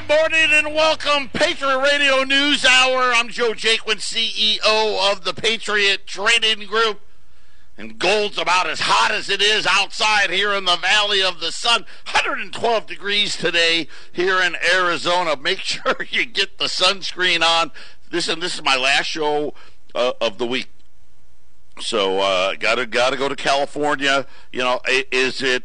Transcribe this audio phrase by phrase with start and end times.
[0.00, 1.28] good morning, and welcome.
[1.28, 3.12] Patriot Radio News Hour.
[3.14, 7.00] I'm Joe Jaquin, CEO of the Patriot Trading Group.
[7.78, 11.52] And gold's about as hot as it is outside here in the Valley of the
[11.52, 11.82] Sun.
[12.06, 15.36] 112 degrees today here in Arizona.
[15.36, 17.70] Make sure you get the sunscreen on.
[18.10, 19.54] This and this is my last show
[19.94, 20.70] uh, of the week.
[21.78, 24.26] So uh, gotta gotta go to California.
[24.50, 25.62] You know, is it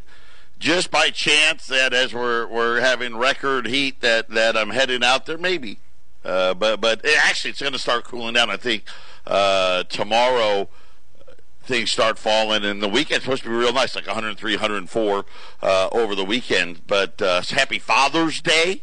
[0.60, 5.25] just by chance that as we're we're having record heat that that I'm heading out
[5.25, 5.38] there?
[5.38, 5.79] Maybe,
[6.24, 8.50] uh, but but it, actually it's going to start cooling down.
[8.50, 8.84] I think
[9.25, 10.70] uh, tomorrow
[11.64, 15.25] things start falling, and the weekend's supposed to be real nice, like 103, 104
[15.61, 16.86] uh, over the weekend.
[16.87, 18.82] But uh, happy Father's Day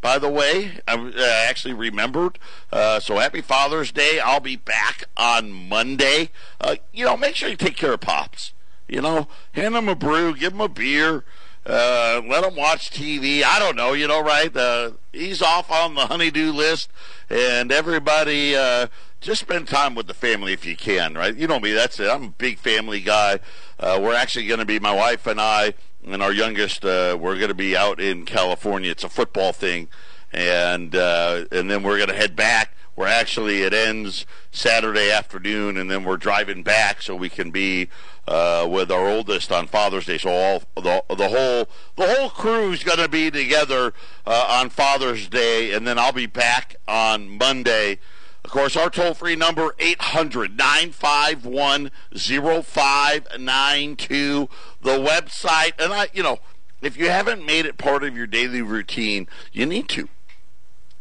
[0.00, 0.78] by the way.
[0.86, 1.12] I uh,
[1.48, 2.38] actually remembered.
[2.72, 4.20] Uh, so happy Father's Day.
[4.20, 6.30] I'll be back on Monday.
[6.60, 8.52] Uh, you know, make sure you take care of Pops.
[8.88, 11.24] You know, hand him a brew, give him a beer,
[11.66, 13.42] uh, let him watch TV.
[13.42, 14.54] I don't know, you know, right?
[14.56, 16.90] Uh, he's off on the honeydew list,
[17.28, 18.86] and everybody uh,
[19.20, 21.36] just spend time with the family if you can, right?
[21.36, 22.08] You know me, that's it.
[22.08, 23.40] I'm a big family guy.
[23.78, 25.74] Uh, we're actually going to be, my wife and I,
[26.06, 28.90] and our youngest, uh, we're going to be out in California.
[28.90, 29.88] It's a football thing,
[30.32, 32.72] and uh, and then we're going to head back.
[32.98, 37.90] Where actually it ends Saturday afternoon, and then we're driving back so we can be
[38.26, 40.18] uh, with our oldest on Father's Day.
[40.18, 43.94] So all the the whole the whole crew's going to be together
[44.26, 48.00] uh, on Father's Day, and then I'll be back on Monday
[48.44, 54.48] of course, our toll free number, 800 951 0592.
[54.82, 56.40] The website, and I, you know,
[56.82, 60.08] if you haven't made it part of your daily routine, you need to.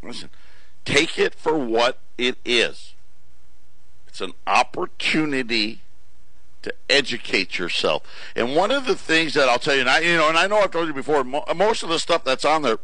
[0.03, 0.29] Listen,
[0.87, 2.93] take it for what it is.
[4.07, 5.81] It's an opportunity
[6.61, 8.03] to educate yourself.
[8.35, 10.47] And one of the things that I'll tell you, and I, you know, and I
[10.47, 12.79] know I've told you before, most of the stuff that's on there,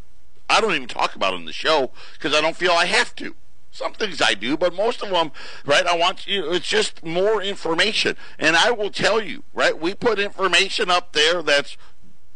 [0.50, 3.36] I don't even talk about on the show because I don't feel I have to.
[3.72, 5.32] Some things I do, but most of them,
[5.66, 5.88] right?
[5.88, 6.52] I want you.
[6.52, 9.80] It's just more information, and I will tell you, right?
[9.80, 11.76] We put information up there that's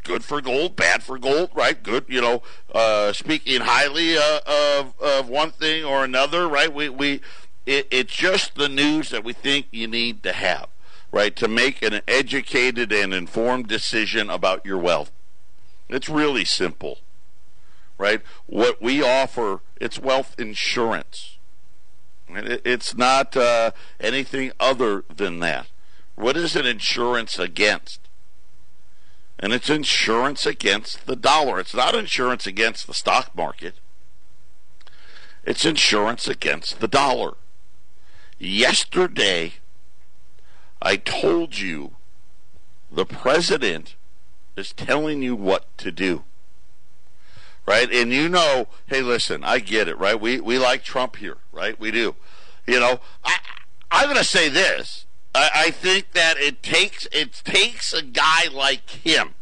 [0.08, 1.82] good for gold, bad for gold, right?
[1.82, 2.42] Good, you know,
[2.74, 6.74] uh, speaking highly uh, of of one thing or another, right?
[6.74, 7.22] We we
[7.66, 10.70] it, it's just the news that we think you need to have,
[11.12, 15.12] right, to make an educated and informed decision about your wealth.
[15.90, 17.00] It's really simple
[17.98, 18.22] right?
[18.46, 21.38] What we offer, it's wealth insurance.
[22.30, 25.68] It's not uh, anything other than that.
[26.16, 28.02] What is an insurance against?
[29.40, 31.60] And it's insurance against the dollar.
[31.60, 33.76] It's not insurance against the stock market.
[35.44, 37.36] It's insurance against the dollar.
[38.40, 39.54] Yesterday,
[40.82, 41.96] I told you
[42.92, 43.96] the president
[44.56, 46.24] is telling you what to do
[47.68, 47.92] right?
[47.92, 50.20] And you know, hey, listen, I get it, right?
[50.20, 51.80] We we like Trump here, right?
[51.80, 52.16] We do.
[52.66, 53.36] You know, I,
[53.92, 55.06] I'm going to say this.
[55.34, 59.36] I, I think that it takes it takes a guy like him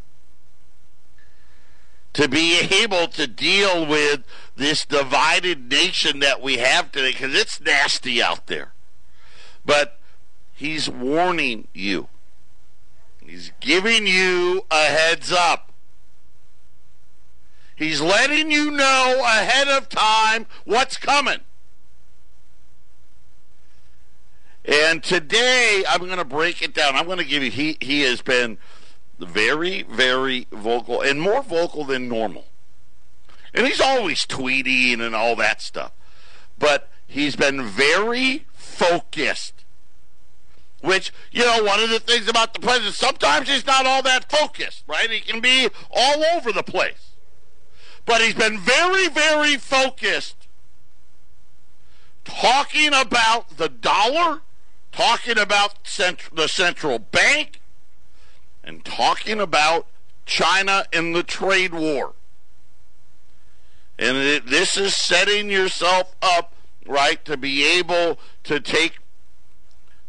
[2.14, 4.24] to be able to deal with
[4.56, 8.72] this divided nation that we have today because it's nasty out there.
[9.66, 10.00] But
[10.54, 12.08] he's warning you.
[13.22, 15.74] He's giving you a heads up.
[17.76, 21.40] He's letting you know ahead of time what's coming.
[24.68, 26.96] And today I'm going to break it down.
[26.96, 28.58] I'm going to give you he he has been
[29.20, 32.46] very very vocal and more vocal than normal.
[33.54, 35.92] And he's always tweeting and all that stuff.
[36.58, 39.54] But he's been very focused.
[40.82, 44.30] Which, you know, one of the things about the president, sometimes he's not all that
[44.30, 45.10] focused, right?
[45.10, 47.16] He can be all over the place
[48.06, 50.48] but he's been very, very focused
[52.24, 54.42] talking about the dollar,
[54.96, 57.60] talking about cent- the central bank,
[58.64, 59.88] and talking about
[60.26, 62.14] China and the trade war.
[64.00, 66.54] And it, this is setting yourself up,
[66.86, 69.00] right, to be able to take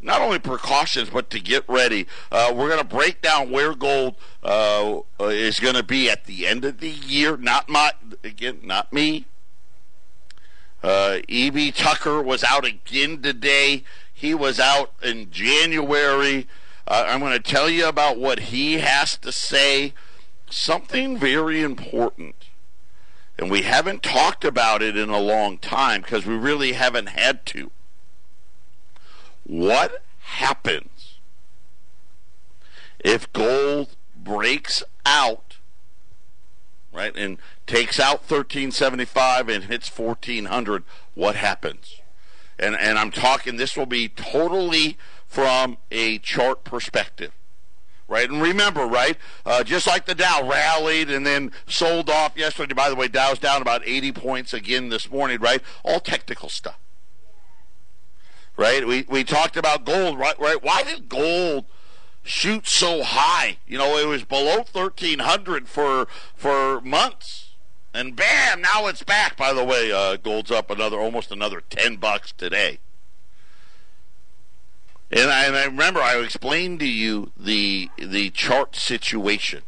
[0.01, 2.07] not only precautions but to get ready.
[2.31, 6.47] Uh, we're going to break down where gold uh, is going to be at the
[6.47, 7.37] end of the year.
[7.37, 9.27] Not my again, not me.
[10.83, 11.73] Uh, E.B.
[11.73, 13.83] Tucker was out again today.
[14.19, 16.49] He was out in January.
[16.89, 19.93] Uh, I'm going to tell you about what he has to say.
[20.49, 22.47] Something very important.
[23.39, 27.45] And we haven't talked about it in a long time because we really haven't had
[27.47, 27.71] to.
[29.45, 31.19] What happens
[33.05, 35.59] if gold breaks out,
[36.91, 37.15] right?
[37.15, 37.37] and
[37.67, 40.85] takes out 1375 and hits 1400,
[41.15, 42.01] what happens?
[42.59, 47.33] And and I'm talking this will be totally from a chart perspective.
[48.09, 52.73] Right, and remember, right, uh, just like the Dow rallied and then sold off yesterday.
[52.73, 55.41] By the way, Dow's down about 80 points again this morning.
[55.41, 56.79] Right, all technical stuff.
[58.57, 60.19] Right, we we talked about gold.
[60.19, 60.63] Right, right.
[60.63, 61.67] Why did gold
[62.27, 63.59] shoot so high.
[63.67, 67.36] You know, it was below 1300 for for months.
[67.97, 69.39] And bam, now it's back.
[69.39, 72.79] By the way, uh, gold's up another almost another 10 bucks today.
[75.11, 79.63] And I, and I remember I explained to you the the chart situation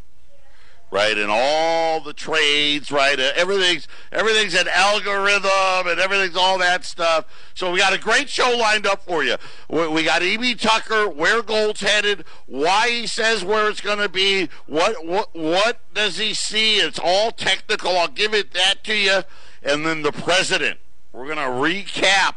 [0.91, 1.17] right?
[1.17, 3.19] And all the trades, right?
[3.19, 7.27] Uh, everything's everything's an algorithm and everything's all that stuff.
[7.55, 9.37] So we got a great show lined up for you.
[9.69, 14.49] We, got EB Tucker, where gold's headed, why he says where it's going to be,
[14.67, 16.77] what what what does he see?
[16.77, 17.97] It's all technical.
[17.97, 19.23] I'll give it that to you,
[19.63, 20.79] and then the president.
[21.13, 22.35] We're going to recap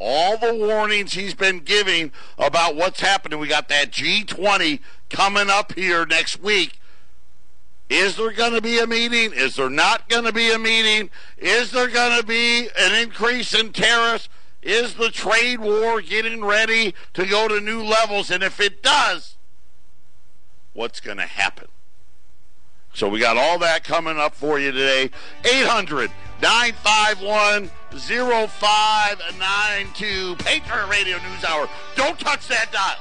[0.00, 3.38] all the warnings he's been giving about what's happening.
[3.38, 6.78] We got that G20 coming up here next week
[7.88, 9.32] is there going to be a meeting?
[9.32, 11.10] Is there not going to be a meeting?
[11.38, 14.28] Is there going to be an increase in tariffs?
[14.62, 18.30] Is the trade war getting ready to go to new levels?
[18.30, 19.36] And if it does,
[20.74, 21.68] what's going to happen?
[22.92, 25.10] So we got all that coming up for you today.
[25.44, 26.10] 800
[26.42, 31.68] 951 0592 Patriot Radio News Hour.
[31.96, 32.96] Don't touch that dial.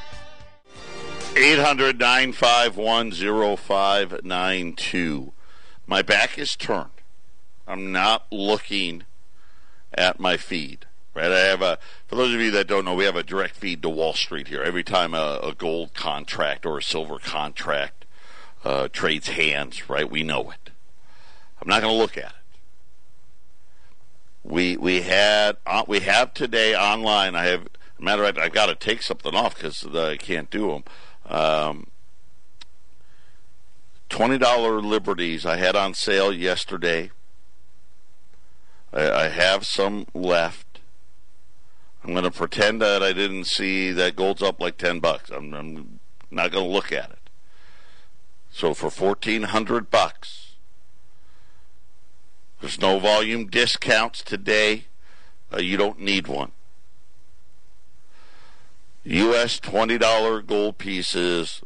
[1.35, 3.11] 800 951
[3.57, 5.33] 0592.
[5.85, 6.89] My back is turned.
[7.67, 9.03] I'm not looking
[9.93, 10.85] at my feed.
[11.13, 11.79] Right, I have a.
[12.05, 14.49] For those of you that don't know, we have a direct feed to Wall Street
[14.49, 14.61] here.
[14.61, 18.05] Every time a, a gold contract or a silver contract
[18.63, 20.69] uh, trades hands, right, we know it.
[21.59, 22.31] I'm not going to look at it.
[24.43, 27.35] We we had uh, we have today online.
[27.35, 27.67] I have
[27.99, 30.83] matter of fact, I've got to take something off because I can't do them.
[31.27, 31.87] Um,
[34.09, 37.11] $20 Liberties I had on sale yesterday.
[38.93, 40.79] I, I have some left.
[42.03, 45.29] I'm going to pretend that I didn't see that gold's up like 10 bucks.
[45.29, 45.99] I'm, I'm
[46.31, 47.29] not going to look at it.
[48.49, 50.53] So for 1400 bucks,
[52.61, 54.85] there's no volume discounts today.
[55.53, 56.51] Uh, you don't need one.
[59.07, 59.57] U.S.
[59.59, 61.61] twenty dollar gold pieces,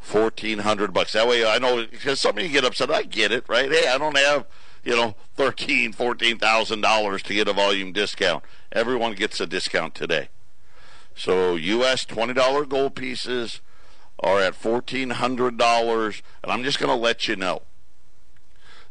[0.00, 1.12] fourteen hundred bucks.
[1.12, 2.90] That way, I know because some of you get upset.
[2.90, 3.70] I get it, right?
[3.70, 4.46] Hey, I don't have
[4.82, 8.42] you know thirteen, fourteen thousand dollars to get a volume discount.
[8.72, 10.30] Everyone gets a discount today.
[11.14, 12.04] So U.S.
[12.04, 13.60] twenty dollar gold pieces
[14.18, 17.62] are at fourteen hundred dollars, and I'm just going to let you know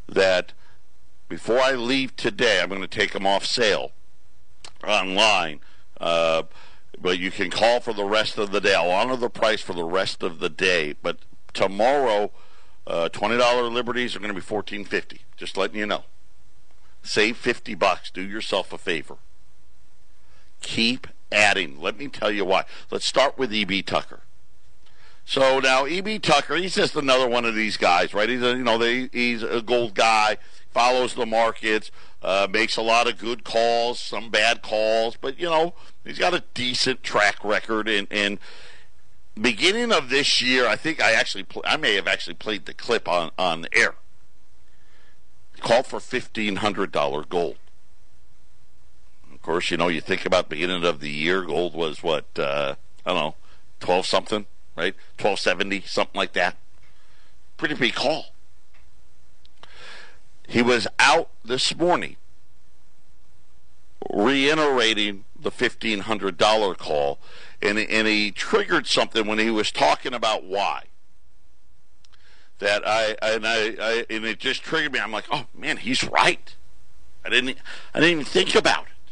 [0.07, 0.53] that
[1.27, 3.91] before I leave today, I'm going to take them off sale
[4.88, 5.59] online.
[6.00, 6.44] Uh,
[7.03, 8.73] but you can call for the rest of the day.
[8.73, 10.95] I'll honor the price for the rest of the day.
[11.03, 11.17] But
[11.53, 12.31] tomorrow,
[12.88, 15.21] uh, twenty dollar liberties are going to be fourteen fifty.
[15.35, 16.05] Just letting you know.
[17.03, 18.09] Save fifty bucks.
[18.09, 19.17] Do yourself a favor.
[20.61, 21.81] Keep adding.
[21.81, 22.63] Let me tell you why.
[22.89, 24.21] Let's start with EB Tucker.
[25.25, 28.27] So now EB Tucker, he's just another one of these guys, right?
[28.27, 30.38] He's a, you know they, he's a gold guy,
[30.73, 31.91] follows the markets,
[32.22, 36.33] uh, makes a lot of good calls, some bad calls, but you know He's got
[36.33, 38.39] a decent track record, and, and
[39.39, 42.74] beginning of this year, I think I actually pl- I may have actually played the
[42.74, 43.95] clip on on air.
[45.62, 47.55] Called for fifteen hundred dollar gold.
[49.33, 52.75] Of course, you know you think about beginning of the year, gold was what uh,
[53.05, 53.36] I don't know,
[53.79, 54.45] twelve something,
[54.75, 54.93] right?
[55.17, 56.57] Twelve seventy, something like that.
[57.55, 58.33] Pretty big call.
[60.50, 62.17] He was out this morning
[64.12, 67.19] reiterating the $1,500 call,
[67.62, 70.86] and, and he triggered something when he was talking about why.
[72.60, 75.00] That I and I, I and it just triggered me.
[75.00, 76.55] I'm like, oh man, he's right.
[77.25, 77.57] I didn't
[77.93, 79.12] I didn't even think about it.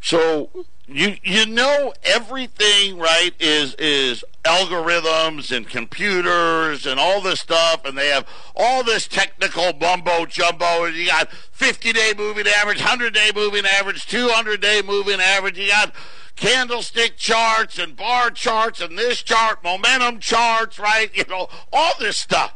[0.00, 0.64] So
[0.96, 7.96] you you know everything right is is algorithms and computers and all this stuff and
[7.96, 13.14] they have all this technical bumbo jumbo and you got 50 day moving average 100
[13.14, 15.94] day moving average 200 day moving average you got
[16.36, 22.16] candlestick charts and bar charts and this chart momentum charts right you know all this
[22.16, 22.54] stuff.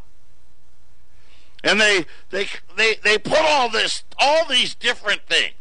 [1.63, 5.56] And they they they they put all this all these different things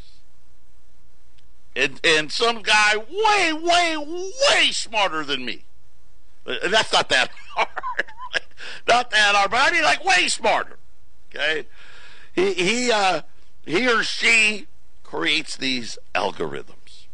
[1.75, 5.65] and, and some guy way, way, way smarter than me.
[6.45, 7.67] Uh, that's not that hard.
[8.87, 10.77] not that hard, but I mean like way smarter.
[11.29, 11.67] Okay,
[12.33, 13.21] he he uh,
[13.65, 14.67] he or she
[15.03, 17.07] creates these algorithms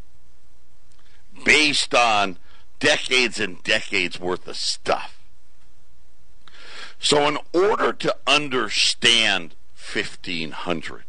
[1.43, 2.37] based on
[2.79, 5.17] decades and decades worth of stuff.
[6.99, 11.03] So, in order to understand 1500,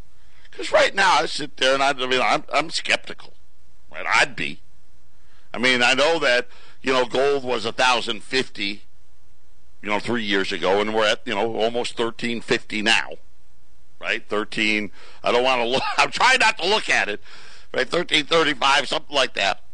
[0.50, 3.31] because right now I sit there and I, I mean I'm, I'm skeptical,
[3.96, 4.60] I'd be.
[5.54, 6.48] I mean I know that
[6.82, 8.82] you know gold was 1050
[9.82, 13.10] you know, three years ago, and we're at, you know, almost 1350 now,
[14.00, 14.24] right?
[14.28, 14.92] 13,
[15.24, 17.20] I don't want to look, I'm trying not to look at it,
[17.74, 17.90] right?
[17.92, 19.64] 1335, something like that.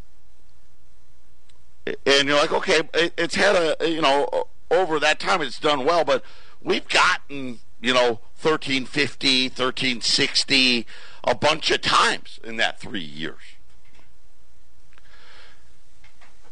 [1.86, 2.80] And you're like, okay,
[3.16, 6.22] it's had a, you know, over that time it's done well, but
[6.62, 10.86] we've gotten, you know, 1350, 1360
[11.24, 13.40] a bunch of times in that three years.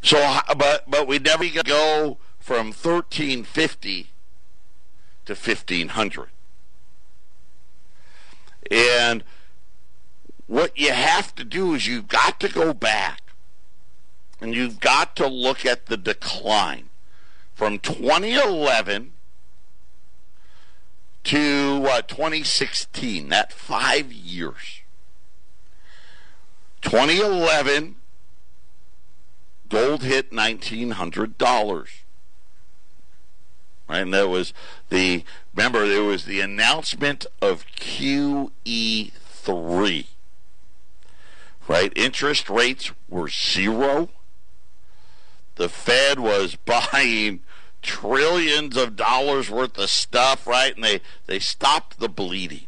[0.07, 4.07] So, but but we never go from 1350
[5.25, 6.29] to 1500.
[8.71, 9.25] And
[10.45, 13.21] what you have to do is you've got to go back
[14.39, 16.87] and you've got to look at the decline
[17.53, 19.11] from 2011
[21.25, 24.83] to uh, 2016, that five years.
[26.81, 27.97] 2011,
[29.69, 31.87] gold hit $1,900
[33.87, 34.01] right?
[34.01, 34.53] And that was
[34.89, 35.23] the
[35.55, 40.07] remember there was the announcement of QE three.
[41.67, 41.91] Right?
[41.95, 44.09] Interest rates were zero.
[45.55, 47.41] The Fed was buying
[47.81, 50.75] trillions of dollars worth of stuff, right?
[50.75, 52.67] And they, they stopped the bleeding.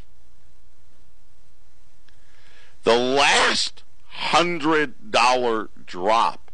[2.84, 3.84] The last
[4.20, 6.52] hundred dollar drop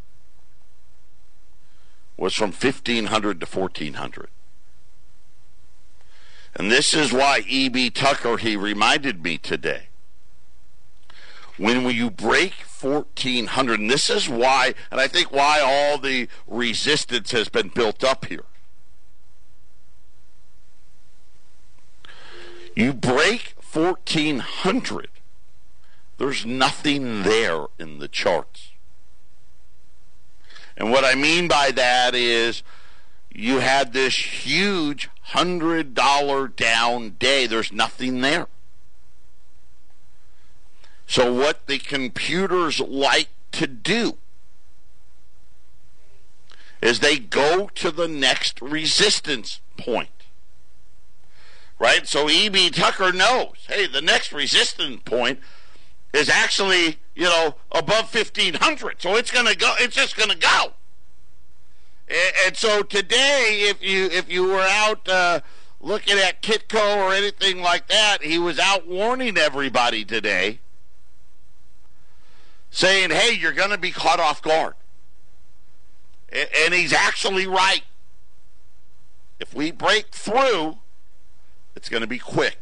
[2.16, 4.30] was from 1500 to 1400.
[6.56, 7.90] And this is why E.B.
[7.90, 9.88] Tucker, he reminded me today.
[11.58, 17.32] When you break 1400, and this is why, and I think why all the resistance
[17.32, 18.46] has been built up here.
[22.76, 25.10] You break 1400,
[26.18, 28.72] there's nothing there in the charts.
[30.78, 32.64] And what I mean by that is
[33.34, 37.48] you had this huge $100 down day.
[37.48, 38.48] There's nothing there.
[41.08, 44.18] So, what the computers like to do
[46.82, 50.10] is they go to the next resistance point.
[51.78, 52.08] Right?
[52.08, 52.70] So, E.B.
[52.72, 55.40] Tucker knows hey, the next resistance point
[56.16, 59.02] is actually, you know, above 1500.
[59.02, 60.74] So, it's going to go, it's just going to go.
[62.46, 65.40] And so today, if you if you were out uh,
[65.80, 70.60] looking at Kitco or anything like that, he was out warning everybody today,
[72.70, 74.76] saying, "Hey, you're going to be caught off guard,"
[76.32, 77.84] and he's actually right.
[79.40, 80.78] If we break through,
[81.76, 82.60] it's going to be quick.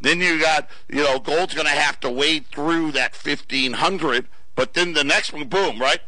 [0.00, 4.74] Then you got, you know, gold's going to have to wade through that 1500, but
[4.74, 6.00] then the next one, boom, right?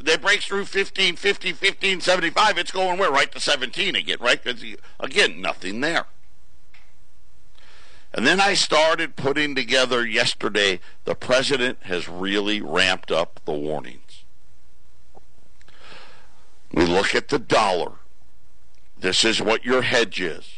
[0.00, 3.10] they break through 15, 50, 15, 75, it's going where?
[3.10, 4.42] Right to 17 again, right?
[4.42, 4.64] Because,
[5.00, 6.06] again, nothing there.
[8.14, 14.24] And then I started putting together yesterday the president has really ramped up the warnings.
[16.72, 17.92] We look at the dollar.
[18.98, 20.57] This is what your hedge is.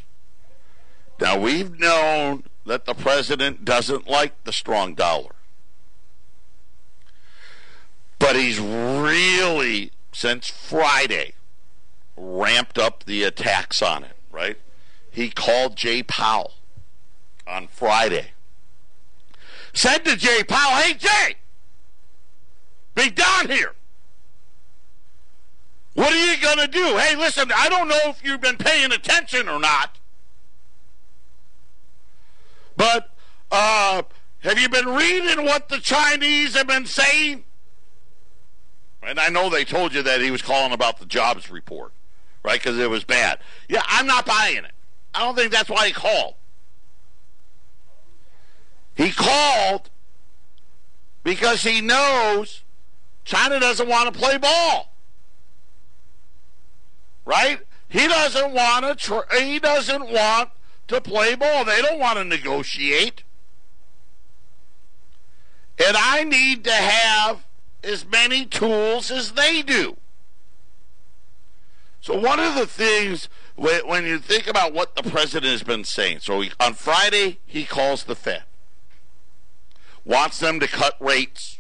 [1.21, 5.35] Now, we've known that the president doesn't like the strong dollar.
[8.19, 11.35] But he's really, since Friday,
[12.17, 14.59] ramped up the attacks on it, right?
[15.11, 16.55] He called Jay Powell
[17.47, 18.33] on Friday.
[19.73, 21.37] Said to Jay Powell, hey, Jay,
[22.95, 23.75] be down here.
[25.95, 26.97] What are you going to do?
[26.99, 30.00] Hey, listen, I don't know if you've been paying attention or not,
[32.81, 33.11] but
[33.51, 34.03] uh,
[34.39, 37.45] have you been reading what the Chinese have been saying?
[39.03, 41.93] And I know they told you that he was calling about the jobs report,
[42.43, 42.59] right?
[42.59, 43.39] Because it was bad.
[43.69, 44.73] Yeah, I'm not buying it.
[45.13, 46.37] I don't think that's why he called.
[48.95, 49.91] He called
[51.23, 52.63] because he knows
[53.27, 54.95] China doesn't want to play ball.
[57.27, 57.61] Right?
[57.91, 60.49] He doesn't want to tr- he doesn't want
[60.91, 61.65] to play ball.
[61.65, 63.23] They don't want to negotiate.
[65.85, 67.47] And I need to have
[67.83, 69.97] as many tools as they do.
[72.01, 76.21] So one of the things when you think about what the president has been saying,
[76.21, 78.43] so he, on Friday he calls the Fed,
[80.05, 81.60] wants them to cut rates,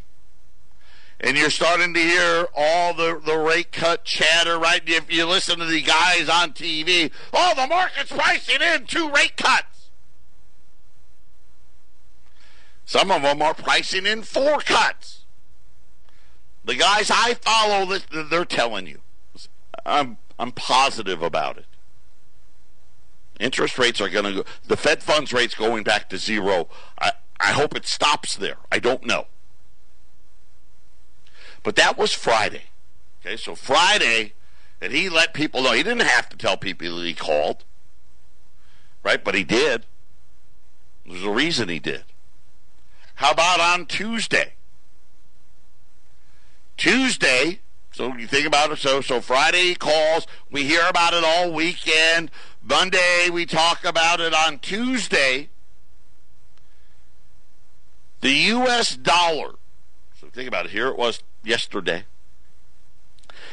[1.21, 4.59] and you're starting to hear all the the rate cut chatter.
[4.59, 4.83] Right?
[4.87, 9.37] If you listen to the guys on TV, oh, the market's pricing in two rate
[9.37, 9.91] cuts.
[12.85, 15.25] Some of them are pricing in four cuts.
[16.65, 17.99] The guys I follow,
[18.29, 19.01] they're telling you.
[19.87, 21.67] I'm I'm positive about it.
[23.39, 24.45] Interest rates are going to go.
[24.67, 26.69] The Fed funds rate's going back to zero.
[27.01, 28.57] I I hope it stops there.
[28.73, 29.27] I don't know.
[31.63, 32.65] But that was Friday.
[33.21, 34.33] Okay, so Friday,
[34.81, 35.73] and he let people know.
[35.73, 37.65] He didn't have to tell people that he called,
[39.03, 39.23] right?
[39.23, 39.85] But he did.
[41.05, 42.05] There's a reason he did.
[43.17, 44.55] How about on Tuesday?
[46.79, 47.61] Tuesday,
[47.93, 48.79] so you think about it.
[48.79, 50.27] So so Friday he calls.
[50.51, 52.31] We hear about it all weekend.
[52.63, 55.51] Monday we talk about it on Tuesday.
[58.23, 58.97] The U.S.
[58.97, 59.57] dollar.
[60.19, 60.71] So think about it.
[60.71, 62.05] Here it was yesterday.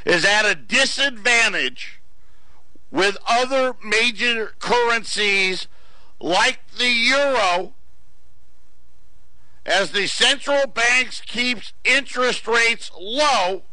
[0.05, 1.99] Is at a disadvantage
[2.91, 5.67] with other major currencies
[6.19, 7.73] like the euro
[9.65, 13.63] as the central banks keeps interest rates low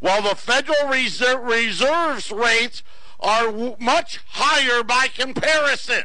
[0.00, 2.82] while the Federal Reserve Reserve's rates
[3.18, 6.04] are much higher by comparison.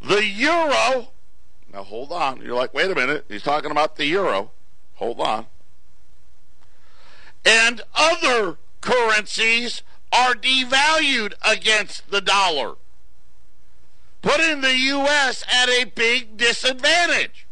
[0.00, 1.08] The euro,
[1.74, 2.40] now hold on.
[2.40, 3.26] You're like, wait a minute.
[3.28, 4.52] He's talking about the euro.
[4.94, 5.46] Hold on.
[7.44, 9.82] And other currencies
[10.12, 12.76] are devalued against the dollar
[14.24, 15.44] putting the U.S.
[15.52, 17.46] at a big disadvantage.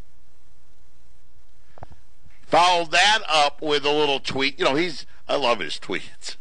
[2.46, 4.58] Followed that up with a little tweet.
[4.58, 6.36] You know, he's, I love his tweets.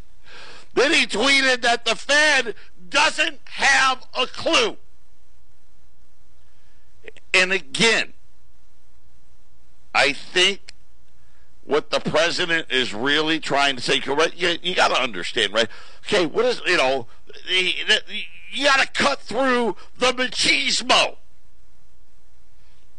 [0.73, 2.55] Then he tweeted that the Fed
[2.89, 4.77] doesn't have a clue.
[7.33, 8.13] And again,
[9.93, 10.73] I think
[11.63, 14.35] what the president is really trying to say, right?
[14.35, 15.67] You, you got to understand, right?
[16.05, 17.07] Okay, what is, you know,
[17.47, 21.17] you got to cut through the machismo.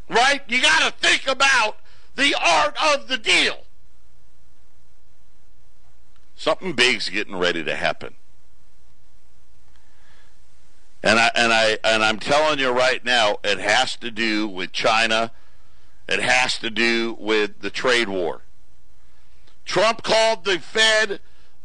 [0.09, 0.43] Right?
[0.49, 1.77] You got to think about
[2.17, 3.65] the art of the deal.
[6.35, 8.15] Something big's getting ready to happen.
[11.03, 14.73] And I and I and I'm telling you right now, it has to do with
[14.73, 15.33] China.
[16.09, 18.43] It has to do with the trade war.
[19.65, 21.21] Trump called the Fed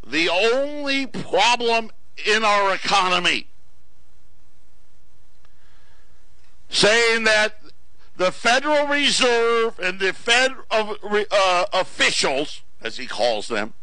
[0.06, 1.91] the only problem
[2.26, 3.47] in our economy.
[6.69, 7.62] saying that
[8.17, 13.73] the Federal Reserve and the Fed uh, officials, as he calls them,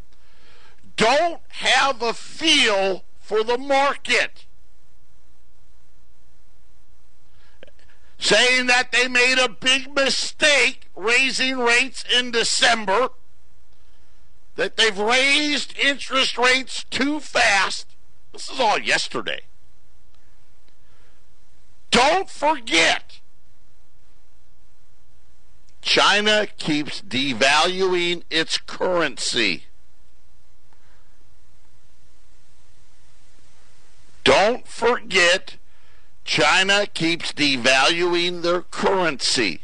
[0.96, 4.44] don't have a feel for the market.
[8.18, 13.11] Saying that they made a big mistake raising rates in December,
[14.57, 17.87] that they've raised interest rates too fast.
[18.33, 19.42] This is all yesterday.
[21.90, 23.20] Don't forget,
[25.83, 29.64] China keeps devaluing its currency.
[34.24, 35.57] Don't forget,
[36.24, 39.60] China keeps devaluing their currency.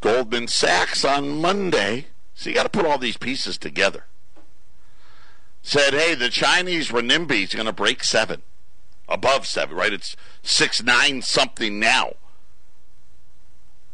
[0.00, 4.06] Goldman Sachs on Monday So you got to put all these pieces together.
[5.62, 8.42] Said, hey, the Chinese renminbi is going to break seven,
[9.08, 9.92] above seven, right?
[9.92, 12.14] It's six nine something now.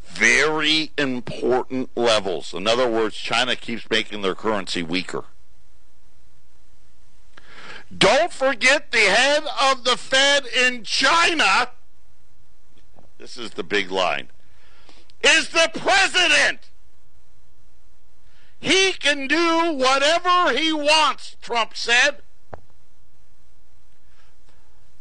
[0.06, 2.54] Very important levels.
[2.54, 5.24] In other words, China keeps making their currency weaker.
[7.96, 11.70] Don't forget the head of the Fed in China.
[13.18, 14.28] This is the big line.
[15.22, 16.70] Is the president.
[18.60, 22.22] He can do whatever he wants, Trump said.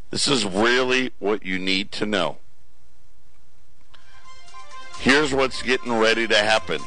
[0.10, 2.38] This is really what you need to know.
[5.00, 6.82] Here's what's getting ready to happen.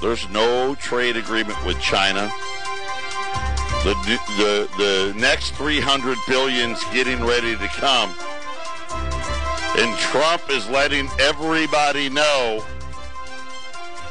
[0.00, 2.32] There's no trade agreement with China.
[3.84, 3.94] The,
[4.36, 8.14] the, the next 300 billion's getting ready to come.
[9.78, 12.62] And Trump is letting everybody know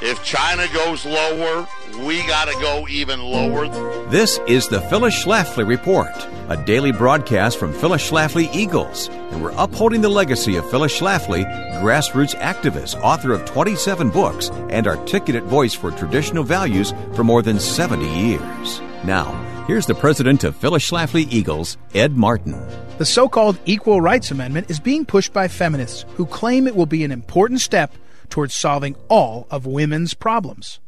[0.02, 1.68] if China goes lower,
[2.06, 3.68] we got to go even lower.
[4.08, 6.16] This is the Phyllis Schlafly Report,
[6.48, 11.46] a daily broadcast from Phyllis Schlafly Eagles, and we're upholding the legacy of Phyllis Schlafly,
[11.82, 17.60] grassroots activist, author of 27 books, and articulate voice for traditional values for more than
[17.60, 18.80] 70 years.
[19.04, 22.60] Now, Here's the president of Phyllis Schlafly Eagles, Ed Martin.
[22.98, 26.88] The so called Equal Rights Amendment is being pushed by feminists who claim it will
[26.88, 27.94] be an important step
[28.32, 30.80] towards solving all of women's problems.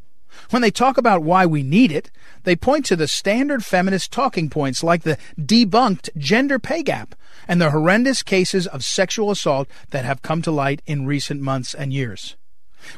[0.50, 2.10] When they talk about why we need it,
[2.42, 7.14] they point to the standard feminist talking points like the debunked gender pay gap
[7.46, 11.72] and the horrendous cases of sexual assault that have come to light in recent months
[11.72, 12.34] and years.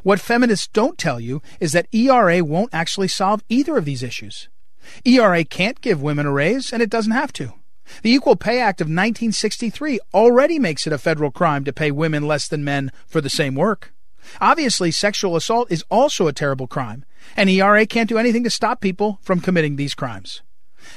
[0.02, 4.48] What feminists don't tell you is that ERA won't actually solve either of these issues.
[5.04, 7.52] ERA can't give women a raise, and it doesn't have to.
[8.02, 12.26] The Equal Pay Act of 1963 already makes it a federal crime to pay women
[12.26, 13.92] less than men for the same work.
[14.40, 17.04] Obviously, sexual assault is also a terrible crime,
[17.36, 20.42] and ERA can't do anything to stop people from committing these crimes.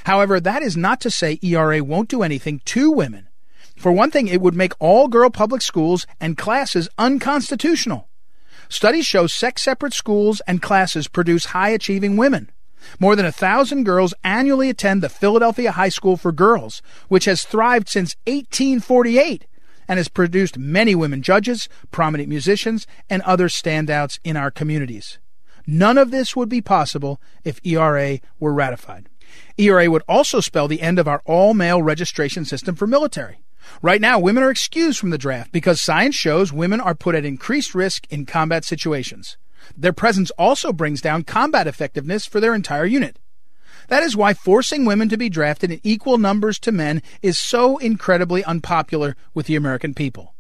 [0.06, 3.28] However, that is not to say ERA won't do anything to women.
[3.76, 8.10] For one thing, it would make all girl public schools and classes unconstitutional.
[8.70, 12.50] Studies show sex separate schools and classes produce high achieving women.
[13.00, 17.44] More than a thousand girls annually attend the Philadelphia High School for Girls, which has
[17.44, 19.46] thrived since 1848
[19.88, 25.20] and has produced many women judges, prominent musicians, and other standouts in our communities.
[25.66, 29.10] None of this would be possible if ERA were ratified.
[29.58, 33.42] ERA would also spell the end of our all male registration system for military.
[33.82, 37.26] Right now, women are excused from the draft because science shows women are put at
[37.26, 39.38] increased risk in combat situations.
[39.78, 43.20] Their presence also brings down combat effectiveness for their entire unit.
[43.90, 47.78] That is why forcing women to be drafted in equal numbers to men is so
[47.78, 50.34] incredibly unpopular with the American people.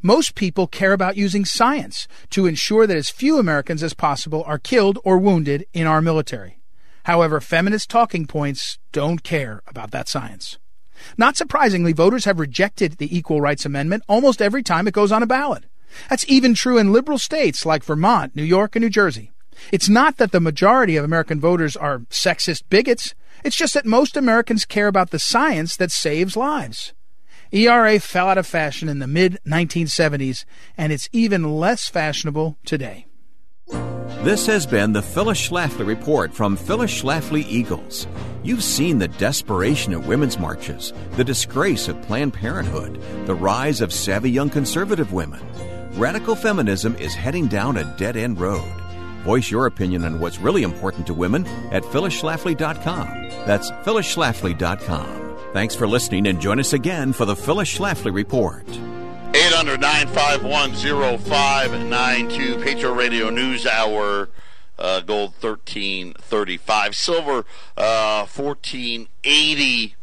[0.00, 4.58] Most people care about using science to ensure that as few Americans as possible are
[4.58, 6.60] killed or wounded in our military.
[7.04, 10.58] However, feminist talking points don't care about that science.
[11.18, 15.22] Not surprisingly, voters have rejected the Equal Rights Amendment almost every time it goes on
[15.22, 15.64] a ballot.
[16.08, 19.32] That's even true in liberal states like Vermont, New York, and New Jersey.
[19.72, 23.14] It's not that the majority of American voters are sexist bigots.
[23.44, 26.92] It's just that most Americans care about the science that saves lives.
[27.52, 30.44] ERA fell out of fashion in the mid 1970s,
[30.76, 33.06] and it's even less fashionable today.
[34.24, 38.06] This has been the Phyllis Schlafly Report from Phyllis Schlafly Eagles.
[38.42, 43.92] You've seen the desperation of women's marches, the disgrace of Planned Parenthood, the rise of
[43.92, 45.40] savvy young conservative women.
[45.96, 48.68] Radical feminism is heading down a dead end road.
[49.22, 53.06] Voice your opinion on what's really important to women at phyllisschlafly.com.
[53.46, 55.38] That's phyllisschlafly.com.
[55.52, 58.68] Thanks for listening and join us again for the Phyllis Schlafly Report.
[58.68, 60.74] 800 951
[61.20, 64.30] 0592, Patriot Radio News Hour.
[64.76, 67.44] Uh, gold 1335 silver
[67.76, 69.94] uh, 1480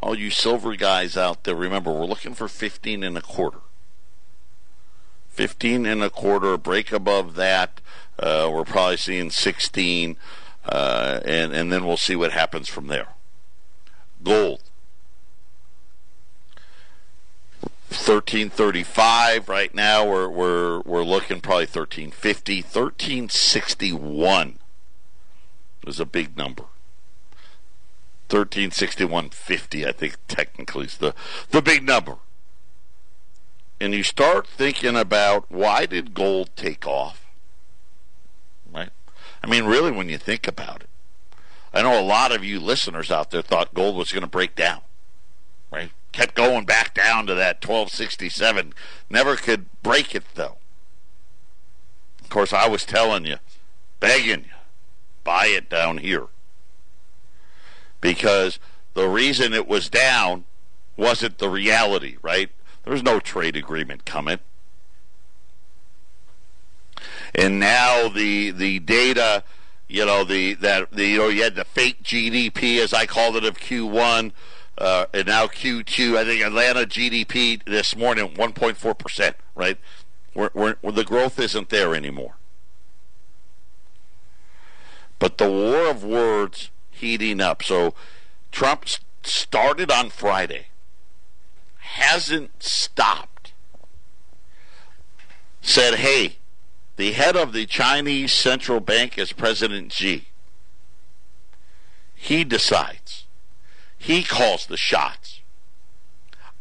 [0.00, 3.58] all you silver guys out there remember we're looking for 15 and a quarter
[5.40, 7.80] 15 and a quarter break above that
[8.18, 10.18] uh, we're probably seeing 16,
[10.66, 13.08] uh, and and then we'll see what happens from there.
[14.22, 14.60] Gold.
[17.88, 24.58] 1335 right now we're we're we're looking probably 1350 1361
[25.86, 26.64] is a big number
[28.28, 31.14] 1361.50 I think technically is the
[31.50, 32.18] the big number
[33.80, 37.20] and you start thinking about why did gold take off
[38.72, 38.90] Right?
[39.42, 40.88] I mean, really, when you think about it,
[41.72, 44.54] I know a lot of you listeners out there thought gold was going to break
[44.54, 44.80] down,
[45.70, 45.90] right?
[46.12, 48.74] Kept going back down to that 1267.
[49.08, 50.58] Never could break it, though.
[52.20, 53.36] Of course, I was telling you,
[54.00, 54.56] begging you,
[55.24, 56.26] buy it down here.
[58.00, 58.58] Because
[58.94, 60.44] the reason it was down
[60.96, 62.50] wasn't the reality, right?
[62.84, 64.38] There's no trade agreement coming.
[67.34, 69.44] And now the the data,
[69.88, 73.36] you know, the that the you know you had the fake GDP as I called
[73.36, 74.32] it of Q1,
[74.78, 76.16] uh, and now Q2.
[76.16, 79.78] I think Atlanta GDP this morning 1.4 percent, right?
[80.34, 82.34] We're, we're, the growth isn't there anymore.
[85.18, 87.62] But the war of words heating up.
[87.62, 87.94] So
[88.50, 88.86] Trump
[89.22, 90.66] started on Friday,
[91.94, 93.52] hasn't stopped.
[95.60, 96.36] Said, hey,
[96.96, 100.28] the head of the Chinese central bank is President Xi.
[102.14, 103.24] He decides.
[103.98, 105.40] He calls the shots.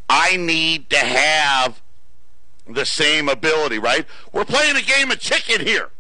[0.10, 1.82] I need to have
[2.68, 4.06] the same ability, right?
[4.34, 5.92] We're playing a game of chicken here.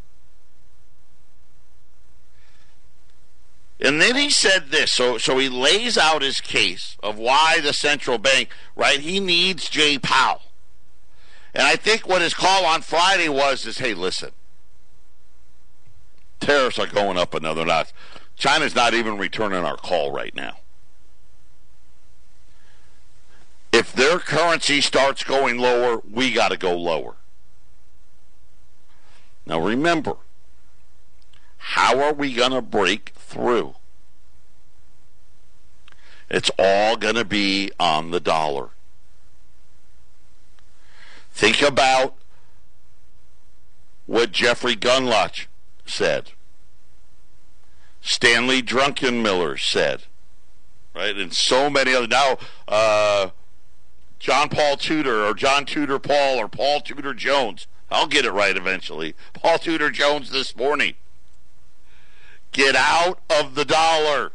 [3.79, 4.91] And then he said this.
[4.91, 8.99] So, so he lays out his case of why the central bank, right?
[8.99, 10.41] He needs Jay Powell.
[11.53, 14.31] And I think what his call on Friday was is, hey, listen,
[16.39, 17.91] tariffs are going up another notch.
[18.35, 20.57] China's not even returning our call right now.
[23.71, 27.15] If their currency starts going lower, we got to go lower.
[29.45, 30.17] Now remember,
[31.57, 33.75] how are we going to break through?
[36.29, 38.69] It's all going to be on the dollar.
[41.31, 42.15] Think about
[44.05, 45.45] what Jeffrey Gundlach
[45.85, 46.31] said.
[48.01, 50.03] Stanley Druckenmiller said.
[50.93, 51.15] Right?
[51.15, 52.37] And so many other now
[52.67, 53.29] uh,
[54.19, 57.67] John Paul Tudor or John Tudor Paul or Paul Tudor Jones.
[57.91, 59.15] I'll get it right eventually.
[59.33, 60.95] Paul Tudor Jones this morning.
[62.51, 64.31] Get out of the dollar.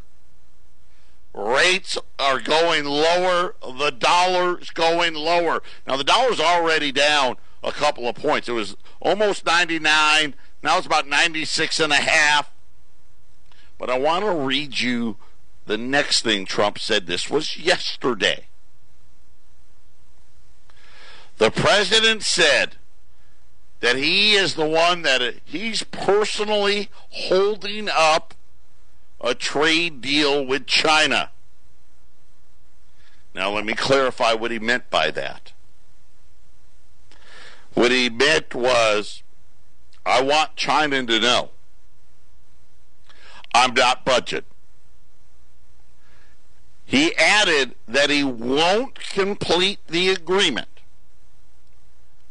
[1.35, 3.57] Rates are going lower.
[3.61, 5.63] The dollar's going lower.
[5.87, 8.49] Now, the dollar's already down a couple of points.
[8.49, 10.35] It was almost 99.
[10.63, 12.51] Now it's about 96 and a half.
[13.79, 15.17] But I want to read you
[15.67, 17.07] the next thing Trump said.
[17.07, 18.47] This was yesterday.
[21.39, 22.77] The president said
[23.85, 28.33] that he is the one that he's personally holding up
[29.21, 31.31] a trade deal with China.
[33.35, 35.53] Now, let me clarify what he meant by that.
[37.75, 39.23] What he meant was,
[40.07, 41.51] I want China to know
[43.55, 44.47] I'm not budget.
[46.87, 50.74] He added that he won't complete the agreement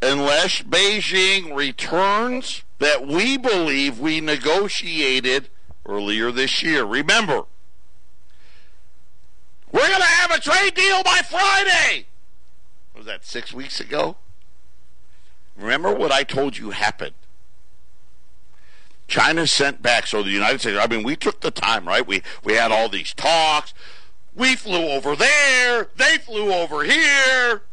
[0.03, 5.49] unless Beijing returns that we believe we negotiated
[5.85, 6.83] earlier this year.
[6.83, 7.43] Remember,
[9.71, 12.07] we're going to have a trade deal by Friday.
[12.95, 14.17] Was that six weeks ago?
[15.55, 17.15] Remember what I told you happened.
[19.07, 22.05] China sent back, so the United States, I mean, we took the time, right?
[22.05, 23.73] We, we had all these talks.
[24.35, 25.89] We flew over there.
[25.95, 27.63] They flew over here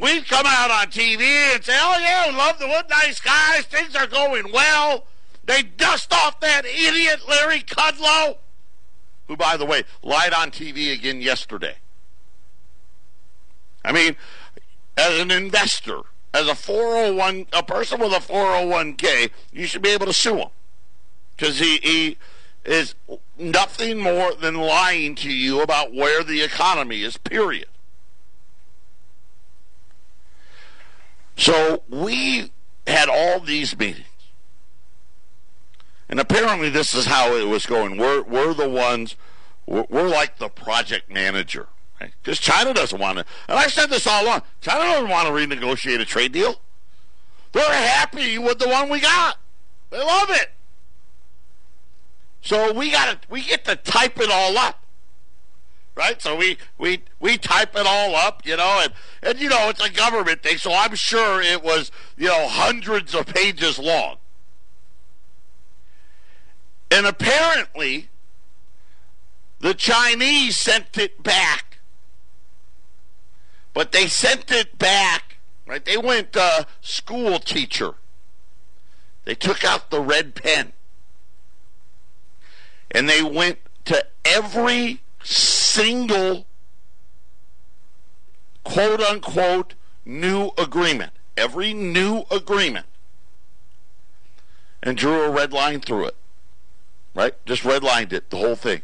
[0.00, 1.20] we'd come out on TV
[1.54, 3.64] and say, "Oh yeah, we love the wood, nice guys.
[3.64, 5.06] Things are going well."
[5.44, 8.36] They dust off that idiot Larry Kudlow,
[9.26, 11.76] who, by the way, lied on TV again yesterday.
[13.84, 14.16] I mean,
[14.96, 20.06] as an investor, as a 401, a person with a 401k, you should be able
[20.06, 20.48] to sue him
[21.36, 22.16] because he, he
[22.64, 22.94] is
[23.38, 27.16] nothing more than lying to you about where the economy is.
[27.16, 27.66] Period.
[31.40, 32.52] So we
[32.86, 34.04] had all these meetings.
[36.06, 37.96] And apparently this is how it was going.
[37.96, 39.16] We're, we're the ones,
[39.64, 41.68] we're, we're like the project manager.
[41.98, 42.56] Because right?
[42.56, 45.98] China doesn't want to, and I said this all along, China doesn't want to renegotiate
[45.98, 46.56] a trade deal.
[47.52, 49.38] They're happy with the one we got.
[49.88, 50.50] They love it.
[52.42, 54.79] So we got to, we get to type it all up
[55.94, 56.20] right?
[56.20, 59.84] So we we we type it all up, you know, and and you know it's
[59.84, 64.16] a government thing, so I'm sure it was you know hundreds of pages long.
[66.90, 68.08] And apparently,
[69.60, 71.78] the Chinese sent it back,
[73.72, 75.36] but they sent it back.
[75.66, 75.84] Right?
[75.84, 77.94] They went uh, school teacher.
[79.24, 80.72] They took out the red pen,
[82.90, 86.46] and they went to every single
[88.64, 91.12] quote unquote new agreement.
[91.36, 92.86] Every new agreement.
[94.82, 96.16] And drew a red line through it.
[97.14, 97.34] right?
[97.44, 98.82] Just redlined it, the whole thing.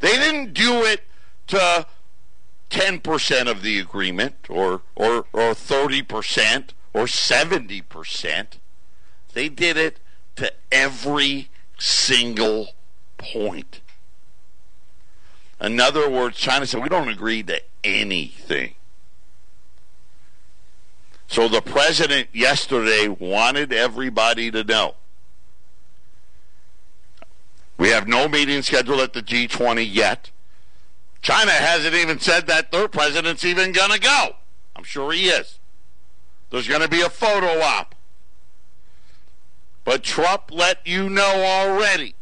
[0.00, 1.02] They didn't do it
[1.48, 1.86] to
[2.70, 8.46] 10% of the agreement or, or, or 30% or 70%.
[9.32, 10.00] They did it
[10.36, 11.48] to every
[11.78, 12.68] single
[13.16, 13.80] point.
[15.60, 18.74] In other words, China said, we don't agree to anything.
[21.26, 24.94] So the president yesterday wanted everybody to know.
[27.76, 30.30] We have no meeting scheduled at the G20 yet.
[31.20, 34.36] China hasn't even said that their president's even going to go.
[34.74, 35.58] I'm sure he is.
[36.50, 37.94] There's going to be a photo op.
[39.84, 42.14] But Trump let you know already.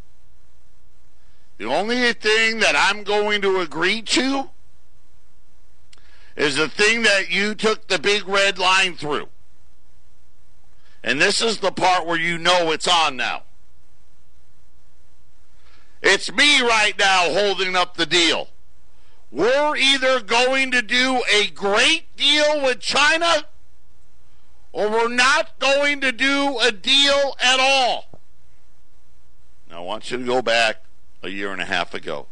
[1.58, 4.50] The only thing that I'm going to agree to
[6.36, 9.28] is the thing that you took the big red line through.
[11.02, 13.44] And this is the part where you know it's on now.
[16.02, 18.48] It's me right now holding up the deal.
[19.30, 23.46] We're either going to do a great deal with China
[24.72, 28.20] or we're not going to do a deal at all.
[29.70, 30.86] Now, I want you to go back
[31.26, 32.26] a year and a half ago.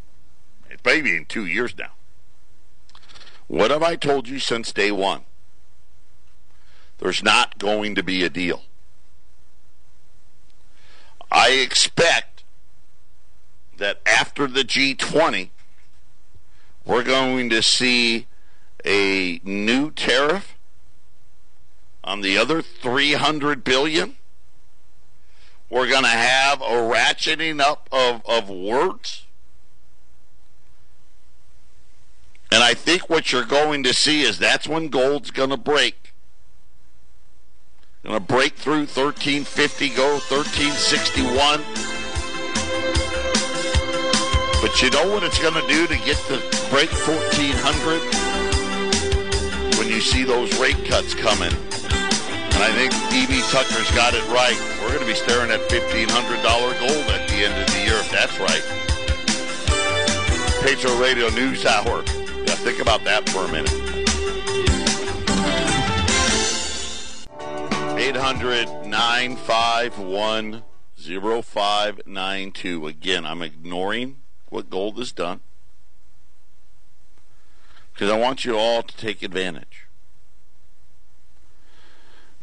[0.70, 1.92] It's maybe in two years now.
[3.46, 5.22] What have I told you since day one?
[6.98, 8.62] There's not going to be a deal.
[11.30, 12.44] I expect
[13.76, 15.50] that after the G20,
[16.86, 18.26] we're going to see
[18.84, 20.56] a new tariff
[22.04, 24.16] on the other 300 billion.
[25.70, 29.24] We're going to have a ratcheting up of, of words.
[32.52, 36.12] And I think what you're going to see is that's when gold's going to break.
[38.04, 41.60] Going to break through 1350, go 1361.
[44.60, 46.36] But you know what it's going to do to get to
[46.70, 49.78] break 1400?
[49.78, 51.52] When you see those rate cuts coming.
[52.54, 54.56] And I think EB Tucker's got it right.
[54.80, 56.08] We're going to be staring at $1,500
[56.78, 58.62] gold at the end of the year, if that's right.
[60.62, 62.04] Patriot Radio News Hour.
[62.46, 63.72] Yeah, think about that for a minute.
[67.98, 70.62] 800 951
[70.96, 72.86] 0592.
[72.86, 74.16] Again, I'm ignoring
[74.48, 75.40] what gold has done
[77.92, 79.83] because I want you all to take advantage.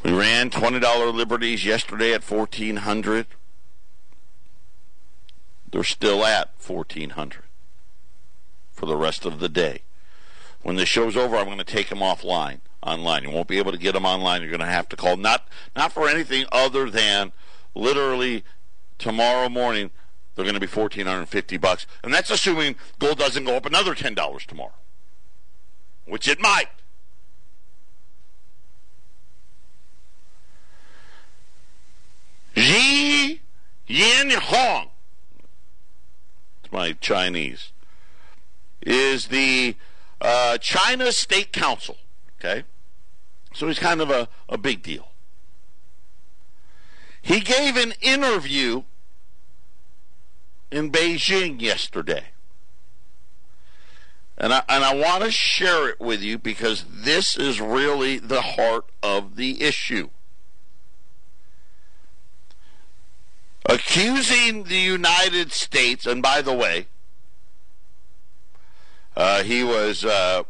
[0.03, 3.27] We ran $20 liberties yesterday at 1400
[5.71, 7.43] They're still at 1400
[8.71, 9.81] for the rest of the day.
[10.63, 13.23] When the show's over, I'm going to take them offline online.
[13.23, 14.41] You won't be able to get them online.
[14.41, 17.31] You're going to have to call not not for anything other than
[17.75, 18.43] literally
[18.97, 19.91] tomorrow morning
[20.35, 21.85] they're going to be 1450 bucks.
[22.03, 24.73] And that's assuming gold doesn't go up another $10 tomorrow.
[26.05, 26.69] Which it might.
[32.55, 33.41] Xi
[34.39, 34.89] Hong.
[36.63, 37.71] It's my Chinese.
[38.81, 39.75] Is the
[40.19, 41.97] uh, China State Council.
[42.39, 42.63] Okay?
[43.53, 45.09] So he's kind of a, a big deal.
[47.21, 48.83] He gave an interview
[50.71, 52.25] in Beijing yesterday.
[54.37, 58.41] And I, and I want to share it with you because this is really the
[58.41, 60.09] heart of the issue.
[63.65, 66.87] Accusing the United States, and by the way,
[69.15, 70.03] uh, he was.
[70.03, 70.43] Uh,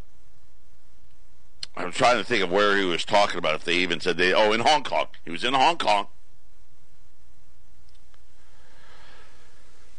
[1.75, 3.55] I'm trying to think of where he was talking about.
[3.55, 4.33] If they even said they.
[4.33, 5.07] Oh, in Hong Kong.
[5.25, 6.07] He was in Hong Kong.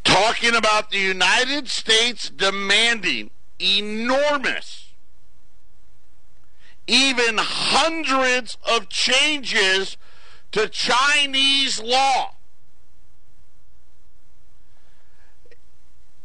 [0.05, 4.93] Talking about the United States demanding enormous,
[6.87, 9.97] even hundreds of changes
[10.51, 12.35] to Chinese law.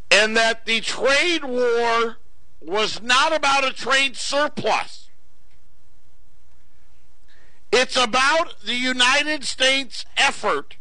[0.09, 2.17] And that the trade war
[2.61, 5.09] was not about a trade surplus.
[7.71, 10.77] It's about the United States' effort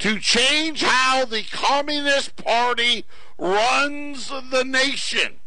[0.00, 3.04] to change how the Communist Party
[3.38, 5.40] runs the nation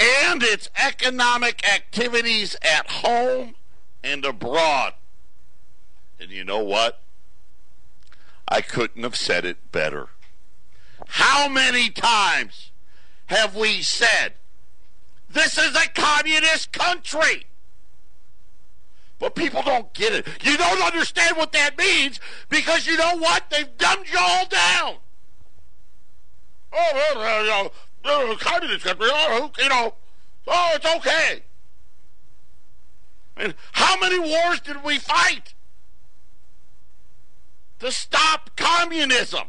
[0.00, 3.54] and its economic activities at home
[4.02, 4.94] and abroad.
[6.18, 7.00] And you know what?
[8.48, 10.08] I couldn't have said it better.
[11.10, 12.70] How many times
[13.26, 14.34] have we said,
[15.28, 17.46] this is a communist country?
[19.18, 20.26] But people don't get it.
[20.42, 23.50] You don't understand what that means because you know what?
[23.50, 24.96] They've dumbed you all down.
[26.72, 27.70] Oh,
[28.04, 29.94] well, communist country, oh, you know,
[30.46, 31.42] oh, it's okay.
[33.36, 35.54] And how many wars did we fight
[37.80, 39.48] to stop communism?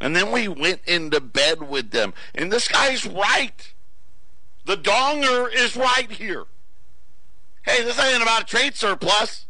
[0.00, 2.14] And then we went into bed with them.
[2.34, 3.74] And this guy's right.
[4.64, 6.46] The donger is right here.
[7.62, 9.46] Hey, this ain't about a trade surplus.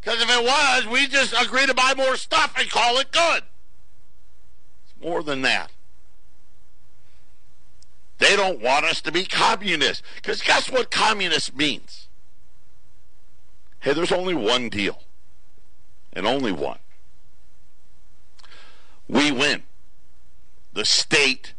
[0.00, 3.42] Because if it was, we just agree to buy more stuff and call it good.
[4.84, 5.70] It's more than that.
[8.18, 10.02] They don't want us to be communists.
[10.16, 12.08] Because guess what communist means?
[13.80, 15.02] Hey, there's only one deal.
[16.12, 16.78] And only one.
[19.08, 19.62] We win.
[20.72, 21.54] The state,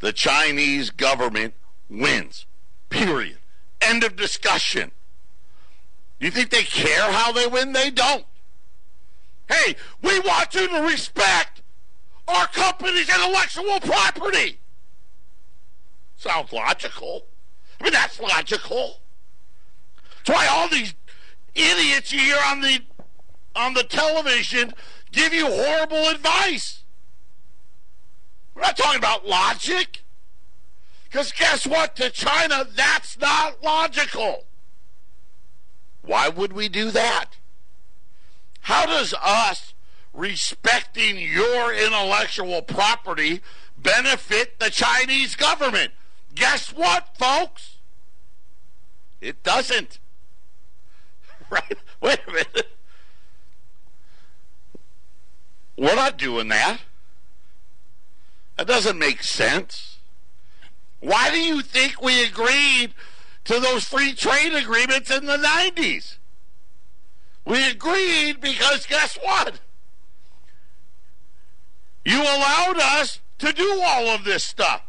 [0.00, 1.54] the Chinese government
[1.88, 2.46] wins.
[2.90, 3.38] Period.
[3.80, 4.92] End of discussion.
[6.20, 7.72] Do you think they care how they win?
[7.72, 8.24] They don't.
[9.48, 11.62] Hey, we want you to respect
[12.26, 14.58] our company's intellectual property.
[16.16, 17.22] Sounds logical.
[17.80, 18.98] I mean, that's logical.
[20.18, 20.94] That's why all these
[21.54, 22.80] idiots you hear on the
[23.56, 24.72] on the television
[25.12, 26.84] give you horrible advice.
[28.54, 30.02] We're not talking about logic.
[31.04, 31.96] Because guess what?
[31.96, 34.44] To China, that's not logical.
[36.02, 37.36] Why would we do that?
[38.62, 39.74] How does us
[40.12, 43.40] respecting your intellectual property
[43.76, 45.92] benefit the Chinese government?
[46.34, 47.76] Guess what, folks?
[49.20, 49.98] It doesn't.
[51.50, 51.78] Right?
[52.02, 52.77] Wait a minute.
[55.78, 56.80] We're not doing that.
[58.56, 59.98] That doesn't make sense.
[60.98, 62.94] Why do you think we agreed
[63.44, 66.16] to those free trade agreements in the 90s?
[67.44, 69.60] We agreed because guess what?
[72.04, 74.82] You allowed us to do all of this stuff.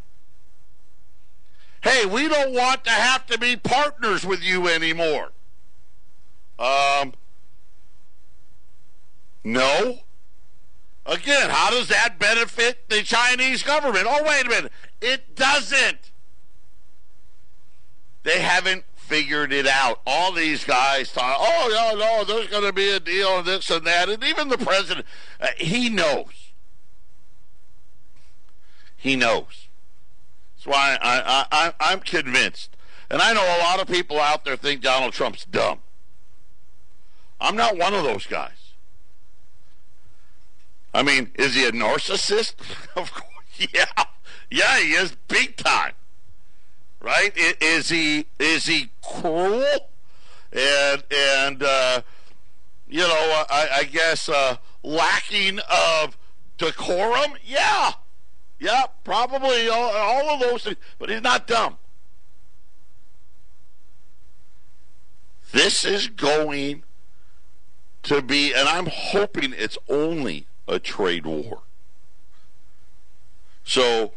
[1.82, 5.30] Hey, we don't want to have to be partners with you anymore.
[6.58, 7.14] Um,
[9.44, 10.00] no.
[11.20, 14.08] Again, how does that benefit the Chinese government?
[14.08, 14.72] Oh, wait a minute.
[15.02, 16.12] It doesn't.
[18.24, 20.00] They haven't figured it out.
[20.06, 23.70] All these guys thought, oh, no, no, there's going to be a deal and this
[23.70, 24.08] and that.
[24.08, 25.06] And even the president,
[25.42, 26.52] uh, he knows.
[28.96, 29.68] He knows.
[30.56, 32.78] That's why I, I, I, I'm convinced.
[33.10, 35.80] And I know a lot of people out there think Donald Trump's dumb.
[37.42, 38.59] I'm not one of those guys.
[40.94, 42.56] I mean, is he a narcissist?
[42.96, 44.04] of course, yeah,
[44.50, 45.94] yeah, he is big time.
[47.02, 47.32] Right?
[47.36, 49.64] Is he is he cruel
[50.52, 52.02] and and uh,
[52.90, 56.18] you know I, I guess uh, lacking of
[56.58, 57.36] decorum?
[57.46, 57.94] Yeah,
[58.60, 60.78] yeah, probably all, all of those things.
[60.98, 61.78] But he's not dumb.
[65.52, 66.84] This is going
[68.04, 71.64] to be, and I'm hoping it's only a trade war.
[73.64, 74.14] So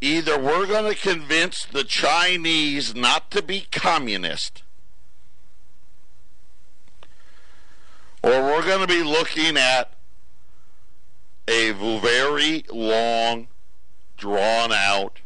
[0.00, 4.62] either we're going to convince the Chinese not to be communist,
[8.22, 9.94] or we're going to be looking at
[11.46, 13.48] a very long,
[14.16, 15.20] drawn out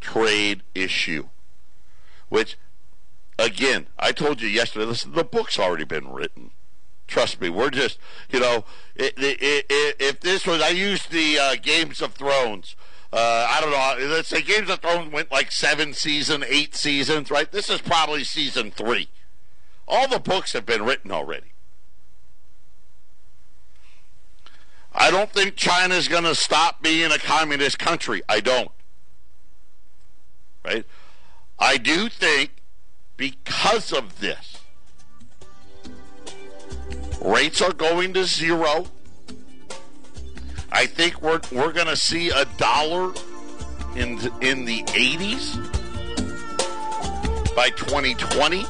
[0.00, 1.28] trade issue.
[2.28, 2.58] Which,
[3.38, 6.50] again, I told you yesterday, listen, the book's already been written.
[7.08, 7.98] Trust me, we're just,
[8.30, 12.76] you know, it, it, it, if this was, I used the uh, Games of Thrones.
[13.10, 14.14] Uh, I don't know.
[14.14, 17.50] Let's say Games of Thrones went like seven season, eight seasons, right?
[17.50, 19.08] This is probably season three.
[19.88, 21.52] All the books have been written already.
[24.94, 28.20] I don't think China's going to stop being a communist country.
[28.28, 28.70] I don't.
[30.62, 30.84] Right?
[31.58, 32.50] I do think
[33.16, 34.57] because of this,
[37.20, 38.86] Rates are going to zero.
[40.70, 43.12] I think we're we're going to see a dollar
[43.96, 45.56] in in the 80s
[47.56, 48.64] by 2020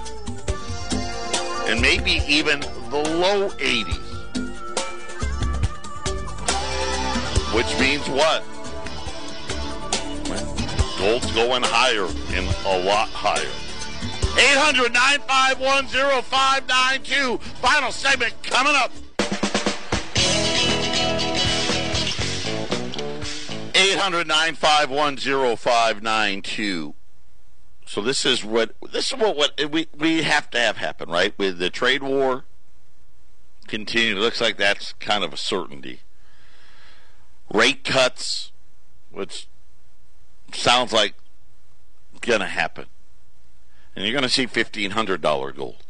[1.68, 4.08] and maybe even the low 80s.
[7.54, 8.42] Which means what?
[10.98, 13.67] Gold's going higher and a lot higher.
[14.38, 17.38] 800 951 0592.
[17.38, 18.92] Final segment coming up.
[23.74, 25.16] 800 951
[25.56, 26.94] 0592.
[27.86, 31.32] So this is what this is what, what we we have to have happen, right?
[31.38, 32.44] With the trade war
[33.66, 36.00] continue, it looks like that's kind of a certainty.
[37.52, 38.52] Rate cuts,
[39.10, 39.48] which
[40.52, 41.14] sounds like
[42.20, 42.86] to happen,
[43.98, 45.82] and you're going to see fifteen hundred dollar gold.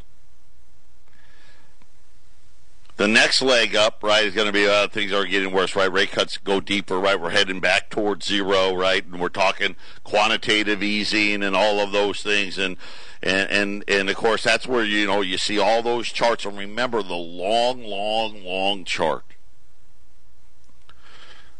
[2.97, 5.93] The next leg up, right, is going to be uh, things are getting worse, right?
[5.93, 7.21] Rate cuts go deeper, right?
[7.21, 9.05] We're heading back towards zero, right?
[9.05, 12.77] And we're talking quantitative easing and all of those things, and
[13.21, 16.45] and and and of course that's where you know you see all those charts.
[16.45, 19.23] And remember the long, long, long chart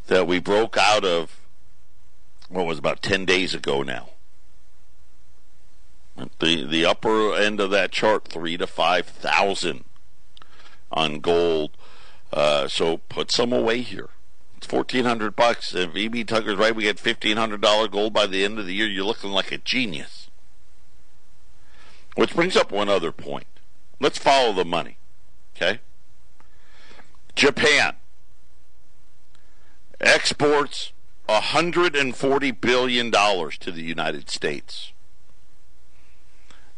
[0.08, 1.36] that we broke out of.
[2.50, 4.10] What was about ten days ago now.
[6.40, 9.86] The the upper end of that chart, three to five thousand
[10.92, 11.72] on gold.
[12.32, 14.10] Uh, so put some away here.
[14.58, 15.74] It's fourteen hundred bucks.
[15.74, 18.74] If EB Tucker's right, we get fifteen hundred dollar gold by the end of the
[18.74, 18.88] year.
[18.88, 20.30] You're looking like a genius.
[22.16, 23.48] Which brings up one other point.
[24.00, 24.98] Let's follow the money.
[25.56, 25.80] Okay.
[27.36, 27.96] Japan
[30.02, 30.92] exports
[31.28, 34.92] $140 billion to the United States.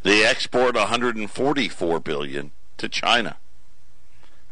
[0.04, 3.38] They export 144 billion to China.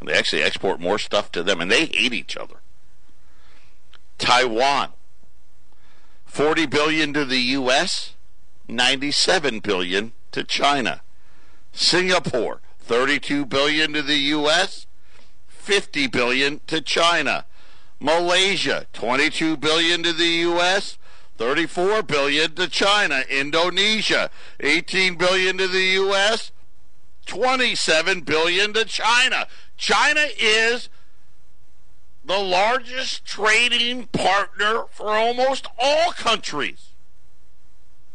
[0.02, 2.56] They actually export more stuff to them, and they hate each other.
[4.18, 4.90] Taiwan,
[6.26, 8.14] 40 billion to the U.S.,
[8.68, 11.02] 97 billion to China.
[11.74, 14.86] Singapore, 32 billion to the U.S.,
[15.48, 17.46] 50 billion to China.
[18.00, 20.99] Malaysia, 22 billion to the U.S.,
[21.40, 23.24] 34 billion to China.
[23.30, 24.30] Indonesia,
[24.60, 26.52] 18 billion to the U.S.,
[27.28, 29.48] 27 billion to China.
[29.78, 30.90] China is
[32.26, 36.90] the largest trading partner for almost all countries.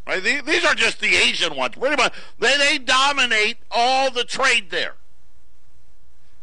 [0.07, 0.23] Right?
[0.23, 1.77] These are just the Asian ones.
[1.77, 4.97] Pretty much, they, they dominate all the trade there.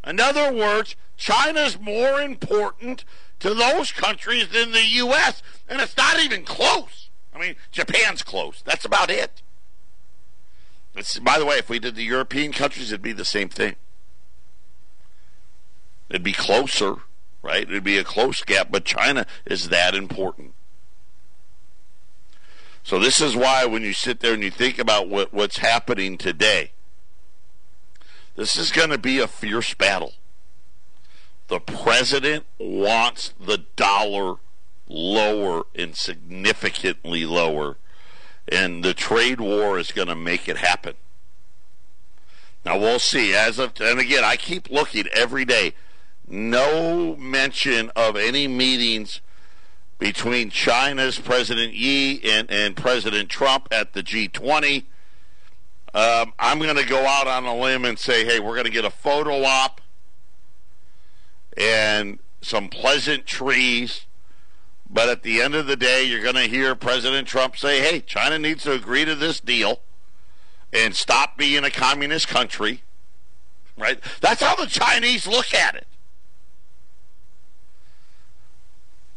[0.06, 3.06] In other words, China's more important
[3.42, 7.10] to those countries than the U.S., and it's not even close.
[7.34, 8.62] I mean, Japan's close.
[8.66, 9.42] That's about it.
[10.96, 13.76] It's, by the way, if we did the European countries, it'd be the same thing.
[16.10, 16.98] It'd be closer,
[17.42, 17.64] right?
[17.64, 20.54] It'd be a close gap, but China is that important.
[22.84, 26.18] So this is why when you sit there and you think about what, what's happening
[26.18, 26.72] today,
[28.36, 30.14] this is going to be a fierce battle.
[31.52, 34.36] The president wants the dollar
[34.88, 37.76] lower and significantly lower,
[38.49, 40.93] and the trade war is going to make it happen.
[42.64, 43.36] Now we'll see.
[43.36, 45.74] As of and again, I keep looking every day
[46.26, 49.20] no mention of any meetings
[49.99, 54.86] between China's President Yi and, and President Trump at the G20.
[55.93, 58.72] Um, I'm going to go out on a limb and say, hey, we're going to
[58.72, 59.81] get a photo op
[61.58, 64.06] and some pleasant trees.
[64.89, 68.02] But at the end of the day, you're going to hear President Trump say, hey,
[68.02, 69.82] China needs to agree to this deal
[70.74, 72.84] and stop being a communist country.
[73.78, 73.99] Right?
[74.20, 75.88] That's how the Chinese look at it.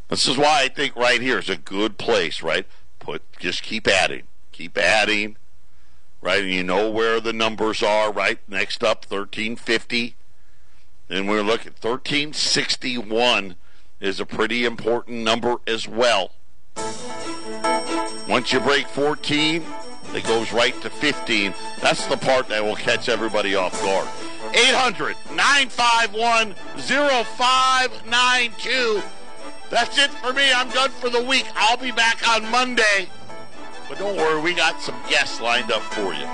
[0.09, 2.67] This is why I think right here is a good place, right?
[3.01, 4.23] Put just keep adding,
[4.53, 5.37] keep adding,
[6.23, 6.43] right?
[6.43, 8.39] And you know where the numbers are, right?
[8.49, 10.15] Next up, thirteen fifty,
[11.09, 13.57] and we're looking thirteen sixty one
[14.01, 16.31] is a pretty important number as well.
[18.29, 19.65] Once you break fourteen,
[20.15, 21.55] it goes right to fifteen.
[21.81, 24.09] That's the part that will catch everybody off guard.
[24.57, 29.03] 800 951 0592
[29.75, 30.53] that's it for me.
[30.53, 31.47] I'm done for the week.
[31.57, 33.09] I'll be back on Monday.
[33.89, 36.27] But don't worry, we got some guests lined up for you.